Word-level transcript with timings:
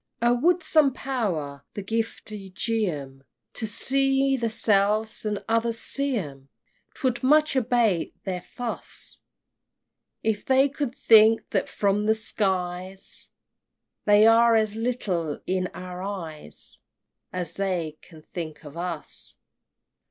XXXIII. 0.23 0.29
"Oh 0.31 0.33
would 0.39 0.63
some 0.63 0.93
Power 0.95 1.63
the 1.75 1.83
giftie 1.83 2.51
gie 2.51 2.89
'em, 2.89 3.23
To 3.53 3.67
see 3.67 4.35
themselves 4.35 5.23
as 5.27 5.37
others 5.47 5.77
see 5.77 6.17
'em," 6.17 6.49
'Twould 6.95 7.21
much 7.21 7.55
abate 7.55 8.15
their 8.23 8.41
fuss! 8.41 9.21
If 10.23 10.43
they 10.43 10.69
could 10.69 10.95
think 10.95 11.47
that 11.51 11.69
from 11.69 12.07
the 12.07 12.13
iskies 12.13 13.29
They 14.05 14.25
are 14.25 14.55
as 14.55 14.75
little 14.75 15.39
in 15.45 15.67
our 15.75 16.01
eyes 16.01 16.79
As 17.31 17.53
they 17.53 17.99
can 18.01 18.23
think 18.23 18.65
of 18.65 18.75
us! 18.75 19.37